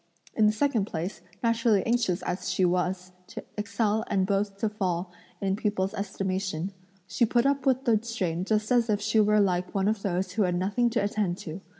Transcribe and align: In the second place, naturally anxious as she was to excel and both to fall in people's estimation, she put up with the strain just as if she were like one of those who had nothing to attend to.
In 0.33 0.47
the 0.47 0.51
second 0.51 0.85
place, 0.85 1.21
naturally 1.43 1.85
anxious 1.85 2.23
as 2.23 2.49
she 2.49 2.65
was 2.65 3.11
to 3.27 3.45
excel 3.55 4.03
and 4.07 4.25
both 4.25 4.57
to 4.57 4.67
fall 4.67 5.11
in 5.39 5.55
people's 5.55 5.93
estimation, 5.93 6.73
she 7.05 7.23
put 7.23 7.45
up 7.45 7.67
with 7.67 7.85
the 7.85 7.99
strain 8.03 8.43
just 8.43 8.71
as 8.71 8.89
if 8.89 8.99
she 8.99 9.19
were 9.19 9.39
like 9.39 9.75
one 9.75 9.87
of 9.87 10.01
those 10.01 10.31
who 10.31 10.41
had 10.41 10.55
nothing 10.55 10.89
to 10.89 11.03
attend 11.03 11.37
to. 11.37 11.61